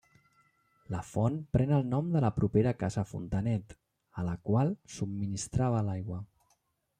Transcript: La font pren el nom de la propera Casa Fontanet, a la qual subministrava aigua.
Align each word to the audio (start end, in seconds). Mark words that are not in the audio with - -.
La 0.93 1.01
font 1.09 1.35
pren 1.57 1.73
el 1.77 1.85
nom 1.91 2.09
de 2.15 2.21
la 2.25 2.31
propera 2.37 2.73
Casa 2.85 3.03
Fontanet, 3.11 3.77
a 4.23 4.25
la 4.31 4.35
qual 4.49 4.75
subministrava 4.97 5.85
aigua. 5.99 6.19